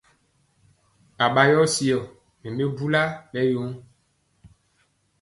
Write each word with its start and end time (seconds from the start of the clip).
Aɓa 1.23 1.41
yɔ 1.51 1.61
syɔ 1.75 1.97
mɛ 2.41 2.47
mi 2.55 2.65
bula 2.75 3.01
ɓɛ 3.31 3.41
yoo. 3.51 3.69